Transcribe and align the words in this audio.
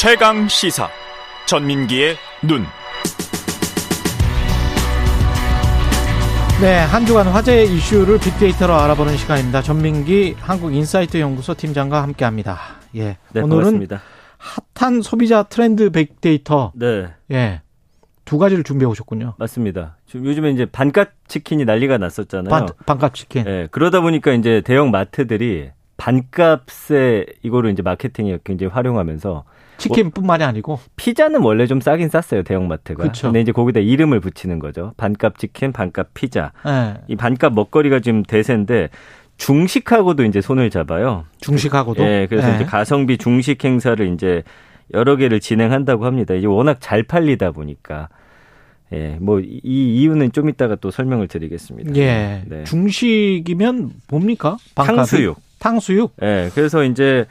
최강 0.00 0.46
시사 0.46 0.88
전민기의 1.46 2.14
눈. 2.46 2.62
네, 6.60 6.76
한 6.76 7.04
주간 7.04 7.26
화제 7.26 7.64
이슈를 7.64 8.20
빅데이터로 8.20 8.74
알아보는 8.74 9.16
시간입니다. 9.16 9.60
전민기 9.60 10.36
한국인사이트 10.38 11.18
연구소 11.18 11.54
팀장과 11.54 12.00
함께합니다. 12.04 12.60
예, 12.94 13.16
네, 13.32 13.40
오늘은 13.40 13.48
반갑습니다. 13.48 14.00
핫한 14.76 15.02
소비자 15.02 15.42
트렌드 15.42 15.90
빅데이터 15.90 16.70
네, 16.76 17.08
예, 17.32 17.62
두 18.24 18.38
가지를 18.38 18.62
준비해 18.62 18.88
오셨군요. 18.88 19.34
맞습니다. 19.36 19.96
지금 20.06 20.26
요즘에 20.26 20.52
이제 20.52 20.64
반값 20.64 21.10
치킨이 21.26 21.64
난리가 21.64 21.98
났었잖아요. 21.98 22.50
반, 22.50 22.68
반값 22.86 23.14
치킨. 23.14 23.42
네, 23.42 23.66
그러다 23.72 24.00
보니까 24.00 24.32
이제 24.32 24.62
대형 24.64 24.92
마트들이 24.92 25.70
반값에 25.98 27.26
이거를 27.42 27.70
이제 27.72 27.82
마케팅에 27.82 28.38
굉장히 28.44 28.72
활용하면서 28.72 29.44
치킨뿐만이 29.76 30.42
아니고 30.42 30.80
피자는 30.96 31.42
원래 31.42 31.66
좀 31.66 31.80
싸긴 31.80 32.08
쌌어요 32.08 32.42
대형 32.42 32.66
마트가. 32.66 33.04
그쵸. 33.04 33.28
근데 33.28 33.40
이제 33.40 33.52
거기다 33.52 33.80
이름을 33.80 34.20
붙이는 34.20 34.58
거죠. 34.58 34.94
반값 34.96 35.38
치킨, 35.38 35.72
반값 35.72 36.14
피자. 36.14 36.52
예, 36.66 36.94
이 37.08 37.16
반값 37.16 37.52
먹거리가 37.52 38.00
지금 38.00 38.22
대세인데 38.22 38.88
중식하고도 39.36 40.24
이제 40.24 40.40
손을 40.40 40.70
잡아요. 40.70 41.24
중식하고도. 41.40 42.02
예, 42.02 42.26
그래서 42.28 42.50
예. 42.50 42.56
이제 42.56 42.64
가성비 42.64 43.18
중식 43.18 43.62
행사를 43.64 44.12
이제 44.12 44.42
여러 44.94 45.16
개를 45.16 45.38
진행한다고 45.38 46.06
합니다. 46.06 46.34
이제 46.34 46.46
워낙 46.46 46.78
잘 46.80 47.02
팔리다 47.02 47.52
보니까. 47.52 48.08
예, 48.90 49.18
뭐, 49.20 49.38
이 49.40 49.60
이유는 49.62 50.32
좀 50.32 50.48
이따가 50.48 50.74
또 50.74 50.90
설명을 50.90 51.28
드리겠습니다. 51.28 51.94
예, 51.96 52.42
네. 52.46 52.64
중식이면 52.64 53.90
뭡니까? 54.08 54.56
반값이? 54.74 54.96
탕수육. 54.96 55.47
탕수육. 55.58 56.14
예, 56.22 56.50
그래서 56.54 56.84
이제 56.84 57.26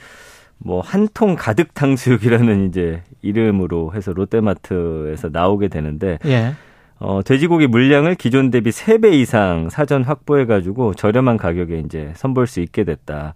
뭐, 0.59 0.81
한 0.81 1.07
통 1.13 1.35
가득 1.37 1.73
탕수육이라는 1.73 2.69
이제 2.69 3.03
이름으로 3.21 3.93
해서 3.93 4.11
롯데마트에서 4.13 5.29
나오게 5.31 5.67
되는데, 5.67 6.17
예, 6.25 6.53
어, 6.99 7.21
돼지고기 7.23 7.67
물량을 7.67 8.15
기존 8.15 8.49
대비 8.49 8.71
3배 8.71 9.13
이상 9.13 9.69
사전 9.69 10.03
확보해 10.03 10.45
가지고 10.45 10.95
저렴한 10.95 11.37
가격에 11.37 11.79
이제 11.85 12.11
선보일 12.15 12.47
수 12.47 12.59
있게 12.59 12.83
됐다. 12.85 13.35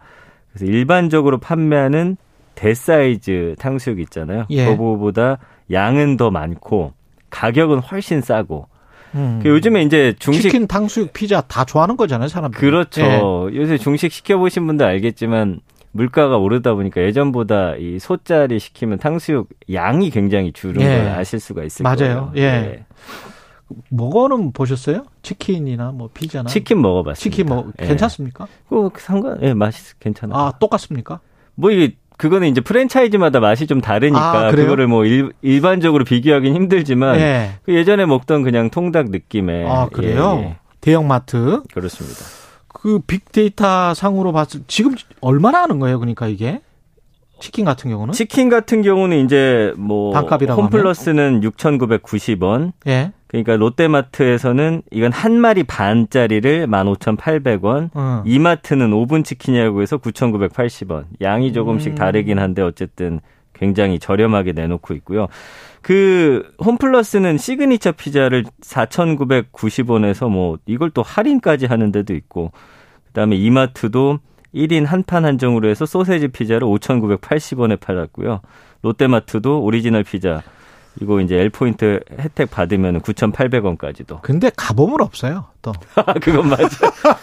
그래서 0.52 0.66
일반적으로 0.66 1.38
판매하는 1.38 2.18
대사이즈 2.56 3.56
탕수육 3.60 4.00
있잖아요. 4.02 4.46
예. 4.50 4.66
그거보다 4.66 5.38
양은 5.72 6.18
더 6.18 6.32
많고 6.32 6.94
가격은 7.30 7.80
훨씬 7.80 8.22
싸고. 8.22 8.68
음. 9.16 9.40
그 9.44 9.50
요즘에 9.50 9.84
이제 9.84 10.14
중식 10.20 10.44
치킨, 10.44 10.68
탕수육, 10.68 11.14
피자 11.14 11.42
다 11.42 11.66
좋아하는 11.66 11.98
거잖아요, 11.98 12.28
사람들. 12.30 12.60
그렇죠. 12.60 13.02
예. 13.02 13.56
요새 13.56 13.78
중식 13.78 14.12
시켜 14.12 14.38
보신 14.38 14.66
분들 14.68 14.86
알겠지만 14.86 15.60
물가가 15.92 16.38
오르다 16.38 16.74
보니까 16.74 17.02
예전보다 17.02 17.76
이 17.76 18.00
소짜리 18.00 18.60
시키면 18.60 19.00
탕수육 19.00 19.50
양이 19.74 20.10
굉장히 20.10 20.54
줄은 20.54 20.82
예. 20.82 20.86
걸 20.86 21.08
아실 21.10 21.40
수가 21.40 21.64
있을 21.64 21.84
맞아요. 21.84 22.32
거예요. 22.32 22.34
예. 22.38 22.86
먹어는 23.90 24.52
보셨어요? 24.54 25.06
치킨이나 25.22 25.92
뭐 25.92 26.10
피자나. 26.14 26.50
치킨 26.50 26.82
먹어봤습니다. 26.82 27.20
치킨 27.20 27.46
뭐 27.48 27.72
예. 27.82 27.88
괜찮습니까? 27.88 28.48
그 28.70 28.90
상관, 28.98 29.42
예, 29.42 29.54
맛이 29.54 29.98
괜찮아. 30.00 30.36
아 30.36 30.52
똑같습니까? 30.60 31.20
뭐 31.56 31.72
이게 31.72 31.96
그거는 32.22 32.50
이제 32.50 32.62
프랜차이즈마다 32.62 33.40
맛이 33.40 33.66
좀 33.66 33.82
다르니까 33.82 34.50
아? 34.50 34.52
그거를 34.52 34.86
뭐 34.86 35.06
일, 35.06 35.32
일반적으로 35.42 36.04
비교하기는 36.04 36.56
힘들지만 36.56 37.20
예. 37.20 37.54
그 37.64 37.74
예전에 37.74 38.06
먹던 38.06 38.44
그냥 38.44 38.70
통닭 38.70 39.10
느낌의 39.10 39.68
아 39.68 39.88
그래요? 39.92 40.38
예, 40.40 40.46
예. 40.46 40.56
대형마트 40.82 41.64
그렇습니다. 41.74 42.20
그 42.68 43.00
빅데이터 43.00 43.96
상으로 43.96 44.34
봤을 44.34 44.62
지금 44.68 44.94
얼마나 45.20 45.64
하는 45.64 45.80
거예요? 45.80 45.98
그러니까 45.98 46.28
이게 46.28 46.62
치킨 47.40 47.66
같은 47.66 47.90
경우는 47.90 48.14
치킨 48.14 48.50
같은 48.50 48.84
경우는 48.84 49.26
이제 49.26 49.74
뭐 49.76 50.16
홈플러스는 50.16 51.42
6,990원. 51.42 52.74
예. 52.86 53.14
그러니까 53.32 53.56
롯데마트에서는 53.56 54.82
이건 54.92 55.14
한 55.14 55.40
마리 55.40 55.64
반짜리를 55.64 56.68
15,800원. 56.68 57.90
어. 57.94 58.24
이마트는 58.26 58.92
5분 58.92 59.24
치킨이라고 59.24 59.82
해서 59.82 59.98
9,980원. 60.00 61.06
양이 61.22 61.54
조금씩 61.54 61.94
음. 61.94 61.96
다르긴 61.96 62.40
한데 62.40 62.62
어쨌든 62.62 63.22
굉장히 63.54 64.00
저렴하게 64.00 64.52
내놓고 64.52 64.94
있고요. 64.96 65.28
그 65.82 66.52
홈플러스는 66.62 67.38
시그니처 67.38 67.94
피자를 67.94 68.44
4,990원에서 68.64 70.30
뭐 70.30 70.58
이걸 70.66 70.90
또 70.90 71.02
할인까지 71.02 71.68
하는 71.68 71.94
데도 71.94 72.14
있고 72.14 72.52
그다음에 73.08 73.38
이마트도 73.38 74.20
1인 74.54 74.86
한 74.86 75.04
판 75.04 75.24
한정으로 75.24 75.70
해서 75.70 75.86
소세지 75.86 76.28
피자를 76.28 76.68
5,980원에 76.68 77.80
팔았고요. 77.80 78.42
롯데마트도 78.82 79.62
오리지널 79.64 80.04
피자 80.04 80.42
이거 81.00 81.22
이제 81.22 81.38
L포인트 81.40 82.00
혜택 82.20 82.52
받으면 82.52 83.00
9,800원까지도. 83.02 84.22
근데 84.22 84.52
가보면 84.56 85.02
없어요. 85.02 85.46
또 85.62 85.72
아, 85.96 86.14
그건 86.20 86.50
맞아. 86.50 86.66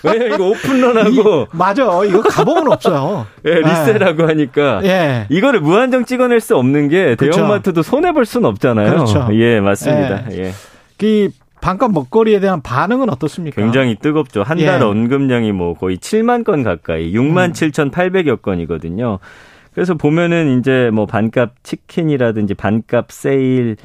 왜냐면 0.02 0.34
이거 0.34 0.48
오픈런하고 0.48 1.10
이- 1.42 1.46
맞아. 1.56 1.82
이거 2.04 2.22
가보면 2.22 2.72
없어요. 2.72 3.26
예, 3.44 3.54
리세라고 3.56 4.26
하니까 4.26 4.80
예. 4.84 5.26
이거를 5.28 5.60
무한정 5.60 6.04
찍어낼 6.06 6.40
수 6.40 6.56
없는 6.56 6.88
게. 6.88 7.14
대형마트도 7.16 7.82
손해 7.82 8.12
볼 8.12 8.24
수는 8.24 8.48
없잖아요. 8.48 8.90
그렇죠. 8.90 9.28
예, 9.32 9.60
맞습니다. 9.60 10.32
예. 10.32 10.52
그 10.96 11.28
반값 11.60 11.90
먹거리에 11.92 12.40
대한 12.40 12.62
반응은 12.62 13.10
어떻습니까? 13.10 13.60
굉장히 13.60 13.96
뜨겁죠. 13.96 14.44
한달 14.44 14.80
예. 14.80 14.84
언급량이 14.84 15.52
뭐 15.52 15.74
거의 15.74 15.98
7만 15.98 16.44
건 16.44 16.62
가까이, 16.62 17.12
6만 17.12 17.48
음. 17.48 17.52
7,800여 17.52 18.40
건이거든요. 18.40 19.18
그래서 19.78 19.94
보면은 19.94 20.58
이제 20.58 20.90
뭐 20.92 21.06
반값 21.06 21.62
치킨이라든지 21.62 22.54
반값 22.54 23.12
세일 23.12 23.76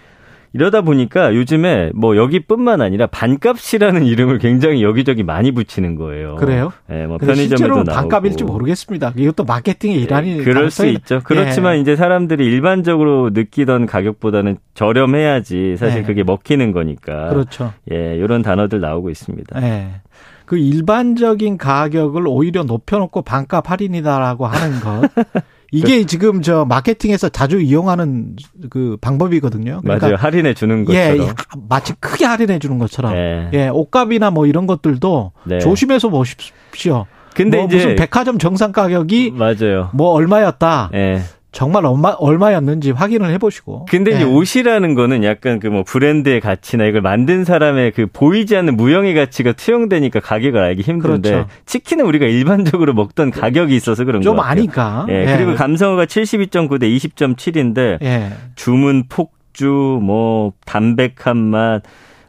이러다 0.54 0.82
보니까 0.82 1.36
요즘에 1.36 1.92
뭐 1.94 2.18
여기뿐만 2.18 2.82
아니라 2.82 3.06
반값이라는 3.06 4.02
이름을 4.08 4.40
굉장히 4.40 4.82
여기저기 4.82 5.22
많이 5.22 5.52
붙이는 5.52 5.94
거예요. 5.94 6.38
그래요? 6.38 6.74
예, 6.90 7.06
뭐 7.06 7.20
근데 7.20 7.34
편의점에도 7.34 7.58
실제로 7.58 7.76
나오고. 7.84 7.92
반값일지 7.92 8.44
모르겠습니다. 8.44 9.14
이것도 9.16 9.44
마케팅의 9.44 10.02
일환이 10.02 10.40
예, 10.40 10.44
그럴 10.44 10.72
수 10.72 10.88
있죠. 10.88 11.22
그렇지만 11.24 11.76
예. 11.76 11.82
이제 11.82 11.96
사람들이 11.96 12.44
일반적으로 12.44 13.30
느끼던 13.32 13.86
가격보다는 13.86 14.58
저렴해야지 14.74 15.78
사실 15.78 16.02
네. 16.02 16.08
그게 16.08 16.24
먹히는 16.24 16.72
거니까. 16.72 17.30
그렇죠. 17.30 17.72
예, 17.92 18.16
이런 18.16 18.42
단어들 18.42 18.82
나오고 18.82 19.12
있습니다. 19.12 19.62
예. 19.62 20.02
그 20.46 20.58
일반적인 20.58 21.60
가격을 21.60 22.24
오히려 22.28 22.64
높여놓고 22.64 23.22
반값 23.22 23.70
할인이다라고 23.70 24.48
하는 24.48 24.80
것. 24.80 25.08
이게 25.74 26.06
지금 26.06 26.42
저 26.42 26.66
마케팅에서 26.66 27.30
자주 27.30 27.60
이용하는 27.60 28.36
그 28.70 28.98
방법이거든요. 29.02 29.82
그러니까 29.82 30.06
맞아요. 30.08 30.16
할인해 30.18 30.54
주는 30.54 30.86
예, 30.90 31.18
것처럼. 31.18 31.36
마치 31.68 31.94
크게 32.00 32.26
할인해 32.26 32.60
주는 32.60 32.78
것처럼. 32.78 33.16
예. 33.16 33.50
예, 33.54 33.68
옷값이나 33.70 34.30
뭐 34.30 34.46
이런 34.46 34.68
것들도 34.68 35.32
네. 35.46 35.60
조심해서 35.60 36.10
보십시오. 36.10 37.06
근데 37.34 37.58
뭐 37.58 37.66
이제 37.66 37.78
무슨 37.78 37.96
백화점 37.96 38.38
정상 38.38 38.72
가격이 38.72 39.32
맞아요. 39.32 39.90
뭐 39.94 40.12
얼마였다. 40.12 40.92
예. 40.94 41.22
정말 41.54 41.86
얼마 41.86 42.10
얼마였는지 42.10 42.92
확인을 42.92 43.30
해보시고. 43.34 43.86
근데 43.90 44.12
이제 44.12 44.22
예. 44.22 44.26
옷이라는 44.26 44.96
거는 44.96 45.24
약간 45.24 45.60
그 45.60 45.74
뭐 45.74 45.84
브랜드의 45.84 46.42
가치나 46.42 46.86
이걸 46.86 47.02
만든 47.02 47.46
사람의 47.46 47.92
그 47.94 48.08
보이지 48.12 48.56
않는 48.58 48.76
무형의 48.76 49.14
가치가 49.16 49.54
투영되니까 49.54 50.20
가격을 50.20 50.60
알기 50.60 50.82
힘든데 50.82 51.30
그렇죠. 51.32 51.50
치킨은 51.66 52.06
우리가 52.06 52.26
일반적으로 52.26 52.94
먹던 52.94 53.32
가격이 53.32 53.76
있어서 53.76 54.04
그런 54.04 54.22
좀거 54.22 54.42
같아요. 54.42 54.52
아니까. 54.52 55.06
예, 55.10 55.36
그리고 55.38 55.56
감성어가 55.56 56.06
72.9 56.06 56.80
대 56.80 56.88
20.7인데 56.90 58.02
예. 58.04 58.32
주문 58.56 59.06
폭주, 59.08 60.00
뭐 60.02 60.54
담백한 60.66 61.38
맛, 61.38 61.82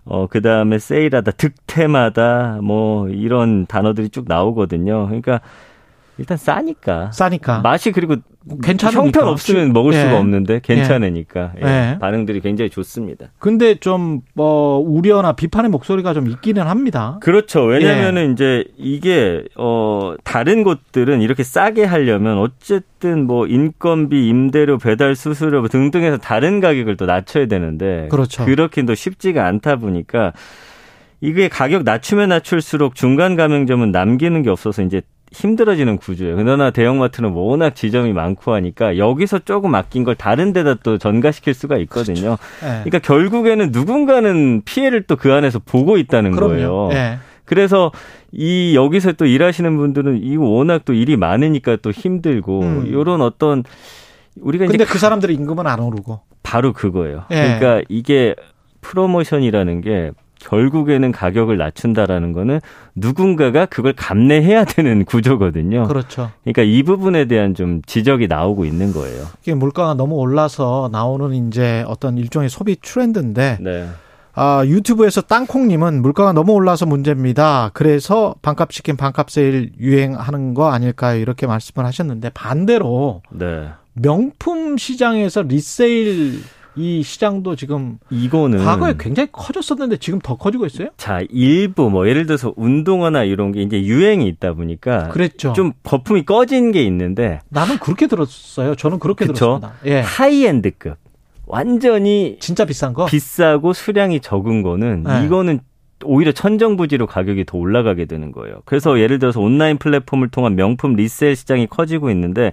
어 0.06 0.26
그 0.28 0.42
다음에 0.42 0.78
세일하다, 0.78 1.30
득템하다, 1.32 2.58
뭐 2.62 3.08
이런 3.08 3.64
단어들이 3.66 4.10
쭉 4.10 4.26
나오거든요. 4.28 5.06
그러니까 5.06 5.40
일단 6.18 6.36
싸니까. 6.36 7.10
싸니까. 7.12 7.60
맛이 7.60 7.90
그리고 7.90 8.16
괜찮으니까. 8.62 9.02
형편 9.04 9.28
없으면 9.28 9.72
먹을 9.72 9.94
예. 9.94 10.00
수가 10.00 10.18
없는데 10.18 10.60
괜찮으니까 10.62 11.52
예. 11.62 11.66
예. 11.66 11.98
반응들이 11.98 12.40
굉장히 12.40 12.70
좋습니다. 12.70 13.28
근데 13.38 13.76
좀 13.76 14.22
뭐 14.34 14.78
우려나 14.78 15.32
비판의 15.32 15.70
목소리가 15.70 16.12
좀 16.12 16.28
있기는 16.28 16.66
합니다. 16.66 17.18
그렇죠. 17.20 17.72
예. 17.72 17.78
왜냐면은 17.78 18.32
이제 18.32 18.64
이게 18.76 19.44
어 19.56 20.14
다른 20.24 20.64
곳들은 20.64 21.22
이렇게 21.22 21.42
싸게 21.44 21.84
하려면 21.84 22.38
어쨌든 22.38 23.26
뭐 23.26 23.46
인건비, 23.46 24.28
임대료, 24.28 24.78
배달 24.78 25.14
수수료 25.14 25.60
뭐 25.60 25.68
등등해서 25.68 26.18
다른 26.18 26.60
가격을 26.60 26.96
또 26.96 27.06
낮춰야 27.06 27.46
되는데 27.46 28.08
그렇죠. 28.10 28.44
그렇긴 28.44 28.86
또 28.86 28.94
쉽지가 28.94 29.46
않다 29.46 29.76
보니까 29.76 30.32
이게 31.20 31.48
가격 31.48 31.84
낮추면 31.84 32.28
낮출수록 32.28 32.96
중간 32.96 33.36
가맹점은 33.36 33.92
남기는 33.92 34.42
게 34.42 34.50
없어서 34.50 34.82
이제 34.82 35.00
힘들어지는 35.34 35.96
구조예요. 35.98 36.36
그러나 36.36 36.70
대형마트는 36.70 37.32
워낙 37.32 37.74
지점이 37.74 38.12
많고 38.12 38.54
하니까 38.54 38.96
여기서 38.96 39.40
조금 39.40 39.74
아낀 39.74 40.04
걸 40.04 40.14
다른 40.14 40.52
데다 40.52 40.74
또 40.82 40.96
전가시킬 40.96 41.52
수가 41.54 41.76
있거든요. 41.78 42.36
예. 42.62 42.68
그러니까 42.84 43.00
결국에는 43.00 43.70
누군가는 43.72 44.62
피해를 44.64 45.02
또 45.02 45.16
그 45.16 45.32
안에서 45.32 45.58
보고 45.58 45.96
있다는 45.96 46.32
거예요. 46.32 46.88
그럼요. 46.88 46.90
예. 46.94 47.18
그래서 47.44 47.90
이 48.32 48.74
여기서 48.74 49.12
또 49.12 49.26
일하시는 49.26 49.76
분들은 49.76 50.22
이거 50.22 50.44
워낙 50.44 50.82
또 50.84 50.92
일이 50.92 51.16
많으니까 51.16 51.76
또 51.82 51.90
힘들고 51.90 52.60
음. 52.62 52.84
이런 52.86 53.20
어떤 53.20 53.62
우리가 54.40 54.66
근데 54.66 54.82
이제 54.82 54.90
그 54.90 54.98
사람들의 54.98 55.34
임금은 55.36 55.66
안 55.66 55.80
오르고. 55.80 56.20
바로 56.42 56.72
그거예요. 56.72 57.24
예. 57.30 57.34
그러니까 57.58 57.82
이게 57.88 58.34
프로모션이라는 58.80 59.80
게 59.80 60.10
결국에는 60.44 61.12
가격을 61.12 61.56
낮춘다라는 61.56 62.32
거는 62.32 62.60
누군가가 62.94 63.66
그걸 63.66 63.92
감내해야 63.94 64.64
되는 64.64 65.04
구조거든요. 65.06 65.84
그렇죠. 65.84 66.30
그러니까 66.42 66.62
이 66.62 66.82
부분에 66.82 67.26
대한 67.26 67.54
좀 67.54 67.82
지적이 67.86 68.28
나오고 68.28 68.64
있는 68.64 68.92
거예요. 68.92 69.26
이게 69.42 69.54
물가가 69.54 69.94
너무 69.94 70.16
올라서 70.16 70.90
나오는 70.92 71.48
이제 71.48 71.84
어떤 71.86 72.18
일종의 72.18 72.48
소비 72.48 72.76
트렌드인데 72.80 73.58
네. 73.60 73.88
아, 74.36 74.64
유튜브에서 74.66 75.20
땅콩님은 75.20 76.02
물가가 76.02 76.32
너무 76.32 76.52
올라서 76.52 76.86
문제입니다. 76.86 77.70
그래서 77.72 78.34
반값 78.42 78.70
치킨 78.70 78.96
반값 78.96 79.30
세일 79.30 79.72
유행하는 79.78 80.54
거 80.54 80.72
아닐까요? 80.72 81.20
이렇게 81.20 81.46
말씀을 81.46 81.86
하셨는데 81.86 82.30
반대로 82.30 83.22
네. 83.30 83.68
명품 83.92 84.76
시장에서 84.76 85.42
리세일 85.42 86.42
이 86.76 87.02
시장도 87.02 87.56
지금 87.56 87.98
이거는 88.10 88.64
과거에 88.64 88.94
굉장히 88.98 89.28
커졌었는데 89.30 89.98
지금 89.98 90.18
더 90.18 90.36
커지고 90.36 90.66
있어요? 90.66 90.88
자, 90.96 91.20
일부 91.30 91.90
뭐 91.90 92.08
예를 92.08 92.26
들어서 92.26 92.52
운동화나 92.56 93.24
이런 93.24 93.52
게 93.52 93.62
이제 93.62 93.82
유행이 93.82 94.26
있다 94.26 94.54
보니까 94.54 95.08
그랬죠. 95.08 95.52
좀 95.52 95.72
거품이 95.84 96.24
꺼진 96.24 96.72
게 96.72 96.82
있는데 96.84 97.40
나는 97.48 97.78
그렇게 97.78 98.06
들었어요. 98.06 98.74
저는 98.74 98.98
그렇게 98.98 99.26
그쵸? 99.26 99.60
들었습니다. 99.60 99.72
예. 99.86 100.00
하이엔드급 100.00 100.96
완전히 101.46 102.36
진짜 102.40 102.64
비싼 102.64 102.92
거? 102.92 103.04
비싸고 103.06 103.72
수량이 103.72 104.20
적은 104.20 104.62
거는 104.62 105.04
네. 105.06 105.24
이거는 105.24 105.60
오히려 106.04 106.32
천정부지로 106.32 107.06
가격이 107.06 107.44
더 107.44 107.56
올라가게 107.56 108.04
되는 108.06 108.32
거예요. 108.32 108.62
그래서 108.64 108.98
예를 108.98 109.18
들어서 109.18 109.40
온라인 109.40 109.78
플랫폼을 109.78 110.28
통한 110.28 110.56
명품 110.56 110.94
리셀 110.94 111.36
시장이 111.36 111.66
커지고 111.68 112.10
있는데 112.10 112.52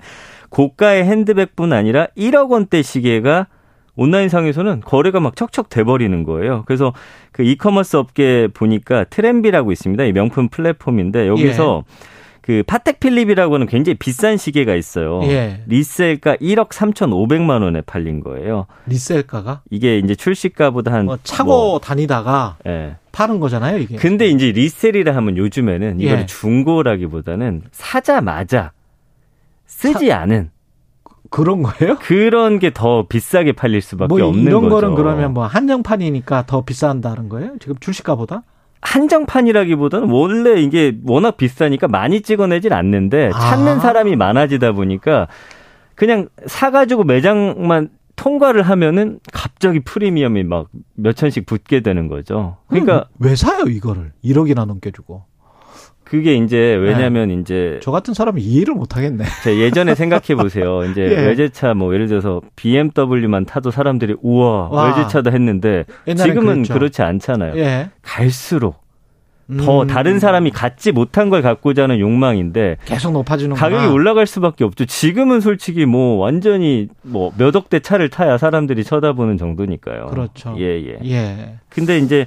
고가의 0.49 1.05
핸드백뿐 1.05 1.73
아니라 1.73 2.07
1억 2.17 2.49
원대 2.49 2.81
시계가 2.81 3.47
온라인상에서는 3.95 4.81
거래가 4.81 5.19
막 5.19 5.35
척척 5.35 5.69
돼버리는 5.69 6.23
거예요. 6.23 6.63
그래서 6.65 6.93
그 7.31 7.43
이커머스 7.43 7.97
업계 7.97 8.47
보니까 8.53 9.03
트렌비라고 9.05 9.71
있습니다. 9.71 10.03
이 10.05 10.11
명품 10.11 10.49
플랫폼인데 10.49 11.27
여기서 11.27 11.83
그 12.41 12.63
파텍 12.65 12.99
필립이라고 12.99 13.53
하는 13.53 13.67
굉장히 13.67 13.95
비싼 13.97 14.35
시계가 14.35 14.75
있어요. 14.75 15.21
예. 15.25 15.61
리셀가 15.67 16.37
1억 16.37 16.69
3,500만 16.69 17.61
원에 17.61 17.81
팔린 17.81 18.19
거예요. 18.19 18.65
리셀가가? 18.87 19.61
이게 19.69 19.99
이제 19.99 20.15
출시가보다 20.15 20.91
한뭐 20.91 21.19
차고 21.23 21.49
뭐, 21.49 21.79
다니다가 21.79 22.57
예. 22.65 22.95
파는 23.11 23.39
거잖아요, 23.39 23.77
이게. 23.77 23.95
근데 23.95 24.27
이제 24.27 24.51
리셀이라 24.51 25.15
하면 25.15 25.37
요즘에는 25.37 25.99
이걸 25.99 26.19
예. 26.21 26.25
중고라기보다는 26.25 27.61
사자마자 27.71 28.71
쓰지 29.67 30.11
않은 30.11 30.49
그런 31.31 31.63
거예요? 31.63 31.97
그런 32.03 32.59
게 32.59 32.69
더 32.71 33.07
비싸게 33.07 33.53
팔릴 33.53 33.81
수밖에 33.81 34.07
뭐 34.13 34.23
없는 34.27 34.43
이런 34.43 34.63
거죠. 34.63 34.75
거는 34.75 34.95
그러면 34.95 35.33
뭐 35.33 35.45
한정판이니까 35.47 36.45
더 36.45 36.61
비싼다는 36.63 37.29
거예요? 37.29 37.53
지금 37.59 37.75
출시가보다? 37.79 38.43
한정판이라기보다는 38.81 40.09
원래 40.09 40.61
이게 40.61 40.97
워낙 41.05 41.37
비싸니까 41.37 41.87
많이 41.87 42.21
찍어내질 42.21 42.73
않는데 42.73 43.31
찾는 43.31 43.77
아. 43.77 43.79
사람이 43.79 44.15
많아지다 44.15 44.71
보니까 44.73 45.27
그냥 45.95 46.27
사가지고 46.45 47.03
매장만 47.03 47.89
통과를 48.15 48.61
하면은 48.63 49.19
갑자기 49.31 49.79
프리미엄이 49.79 50.43
막 50.43 50.67
몇 50.95 51.15
천씩 51.15 51.45
붙게 51.47 51.79
되는 51.81 52.07
거죠. 52.07 52.57
그러니까 52.67 52.97
음, 52.97 53.25
왜 53.25 53.35
사요 53.35 53.63
이거를 53.65 54.11
1억이나 54.23 54.65
넘게 54.65 54.91
주고? 54.91 55.23
그게 56.11 56.33
이제 56.35 56.57
왜냐면 56.75 57.31
이제 57.31 57.79
저 57.81 57.89
같은 57.89 58.13
사람은 58.13 58.41
이해를 58.41 58.73
못 58.73 58.97
하겠네. 58.97 59.23
제 59.45 59.57
예전에 59.59 59.95
생각해 59.95 60.35
보세요. 60.35 60.83
이제 60.83 61.03
예. 61.09 61.25
외제차 61.27 61.73
뭐 61.73 61.93
예를 61.93 62.07
들어서 62.07 62.41
BMW만 62.57 63.45
타도 63.45 63.71
사람들이 63.71 64.15
우와 64.21 64.67
와. 64.69 64.87
외제차도 64.97 65.31
했는데 65.31 65.85
지금은 66.05 66.55
그랬죠. 66.55 66.73
그렇지 66.73 67.01
않잖아요. 67.01 67.57
예. 67.57 67.91
갈수록 68.01 68.81
더 69.57 69.83
음, 69.83 69.87
다른 69.87 70.19
사람이 70.19 70.51
갖지 70.51 70.91
못한 70.91 71.29
걸 71.29 71.41
갖고자 71.41 71.83
하는 71.83 71.99
욕망인데 72.01 72.75
계속 72.83 73.13
높아지는 73.13 73.55
가격이 73.55 73.85
올라갈 73.87 74.27
수밖에 74.27 74.65
없죠. 74.65 74.83
지금은 74.85 75.39
솔직히 75.39 75.85
뭐 75.85 76.17
완전히 76.17 76.89
뭐 77.03 77.31
몇 77.37 77.55
억 77.55 77.69
대 77.69 77.79
차를 77.79 78.09
타야 78.09 78.37
사람들이 78.37 78.83
쳐다보는 78.83 79.37
정도니까요. 79.37 80.07
그렇죠. 80.07 80.55
예, 80.59 80.77
예. 80.85 80.97
예. 81.05 81.55
근데 81.69 81.99
이제 81.99 82.25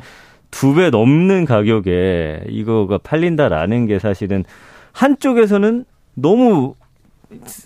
두 0.54 0.74
배 0.74 0.90
넘는 0.90 1.44
가격에 1.46 2.44
이거가 2.48 2.98
팔린다라는 2.98 3.86
게 3.86 3.98
사실은 3.98 4.44
한쪽에서는 4.92 5.84
너무 6.14 6.74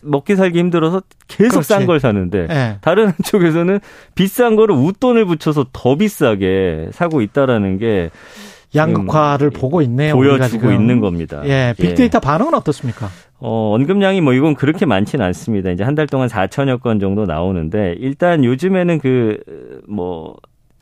먹기 0.03 0.37
살기 0.37 0.59
힘들어서 0.59 1.03
계속. 1.27 1.63
싼 1.63 1.85
걸 1.87 2.01
사는데 2.01 2.47
예. 2.51 2.79
다른 2.81 3.09
한쪽에서는 3.09 3.81
비싼 4.15 4.57
거를 4.57 4.75
웃돈을 4.75 5.27
붙여서 5.27 5.67
더 5.73 5.97
비싸게 5.97 6.89
사고 6.93 7.21
있다라는 7.21 7.77
게 7.79 8.11
양극화를 8.75 9.51
지금 9.51 9.61
보고 9.61 9.83
있네요. 9.83 10.15
보여주고. 10.15 10.71
있는 10.73 11.01
겁니다. 11.01 11.43
예. 11.45 11.75
빅데이터 11.79 12.21
반응은 12.21 12.55
어떻습니까? 12.55 13.09
어, 13.39 13.75
언급량이 13.75 14.21
뭐 14.23 14.33
이건 14.33 14.55
그렇게 14.55 14.87
많지는 14.87 15.25
않습니다. 15.27 15.71
이제 15.71 15.85
한 15.85 15.95
달 15.95 16.07
동안 16.07 16.29
4천여 16.29 16.81
건 16.81 16.99
정도 17.01 17.27
나오는데 17.27 17.97
일단 17.99 18.45
요즘에는 18.45 18.99
그 18.99 19.39
뭐 19.87 20.37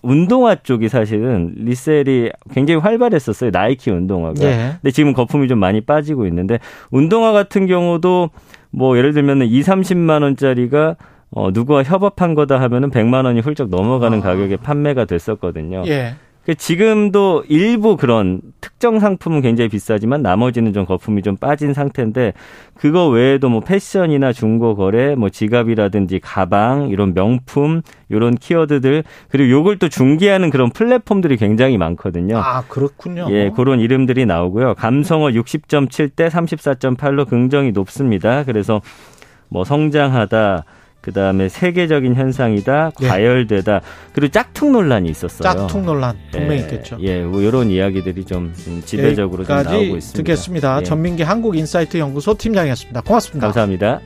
운동화 0.06 0.54
쪽이 0.54 0.88
사실은 0.88 1.52
리셀이 1.56 2.30
굉장히 2.52 2.80
활발했었어요. 2.80 3.50
나이키 3.50 3.90
운동화가. 3.90 4.44
예. 4.44 4.72
근데 4.80 4.90
지금 4.92 5.12
거품이 5.12 5.48
좀 5.48 5.58
많이 5.58 5.80
빠지고 5.80 6.26
있는데 6.26 6.60
운동화 6.90 7.32
같은 7.32 7.66
경우도 7.66 8.30
뭐 8.70 8.96
예를 8.96 9.12
들면 9.12 9.42
은 9.42 9.46
2, 9.46 9.60
30만 9.62 10.22
원짜리가 10.22 10.96
어 11.30 11.50
누구와 11.50 11.82
협업한 11.82 12.34
거다 12.34 12.60
하면은 12.60 12.90
100만 12.90 13.24
원이 13.24 13.40
훌쩍 13.40 13.68
넘어가는 13.68 14.18
아. 14.18 14.22
가격에 14.22 14.56
판매가 14.56 15.06
됐었거든요. 15.06 15.82
예. 15.86 16.14
그 16.46 16.54
지금도 16.54 17.43
일부 17.48 17.96
그런 17.96 18.40
특정 18.60 19.00
상품은 19.00 19.40
굉장히 19.40 19.69
비싸지만 19.69 20.22
나머지는 20.22 20.72
좀 20.72 20.87
거품이 20.87 21.22
좀 21.22 21.37
빠진 21.37 21.75
상태인데 21.75 22.34
그거 22.75 23.08
외에도 23.08 23.48
뭐 23.48 23.58
패션이나 23.58 24.32
중고 24.32 24.76
거래, 24.76 25.16
뭐 25.16 25.28
지갑이라든지 25.28 26.20
가방 26.20 26.88
이런 26.90 27.14
명품 27.14 27.82
이런 28.08 28.37
키워드들 28.37 29.02
그리고 29.28 29.50
요걸 29.50 29.78
또 29.78 29.88
중개하는 29.88 30.50
그런 30.50 30.70
플랫폼들이 30.70 31.37
굉장히 31.37 31.78
많거든요. 31.78 32.38
아, 32.38 32.62
그렇군요. 32.69 33.26
예, 33.31 33.50
그런 33.56 33.81
이름들이 33.81 34.25
나오고요. 34.25 34.75
감성어 34.75 35.31
60.7 35.31 36.14
대 36.14 36.28
34.8로 36.28 37.28
긍정이 37.28 37.72
높습니다. 37.72 38.44
그래서 38.44 38.81
뭐 39.49 39.64
성장하다, 39.64 40.64
그 41.00 41.12
다음에 41.12 41.48
세계적인 41.48 42.14
현상이다, 42.14 42.90
예. 43.02 43.08
과열되다, 43.08 43.80
그리고 44.12 44.32
짝퉁 44.32 44.72
논란이 44.72 45.08
있었어요. 45.08 45.42
짝퉁 45.42 45.86
논란 45.86 46.16
분명히 46.32 46.56
예, 46.56 46.64
있겠죠. 46.64 46.98
예, 47.00 47.22
뭐 47.22 47.42
이런 47.42 47.70
이야기들이 47.70 48.24
좀 48.24 48.52
지배적으로 48.84 49.44
좀 49.44 49.56
나오고 49.56 49.96
있습니다. 49.96 50.16
듣겠습니다. 50.16 50.78
예. 50.80 50.84
전민기 50.84 51.22
한국인사이트 51.22 51.98
연구소 51.98 52.34
팀장이었습니다. 52.34 53.02
고맙습니다. 53.02 53.46
감사합니다. 53.46 54.00